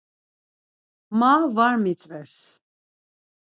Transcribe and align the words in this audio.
Ma 1.19 1.33
var 1.55 1.75
mitzves. 1.83 2.33